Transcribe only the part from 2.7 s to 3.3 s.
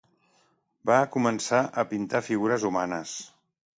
humanes.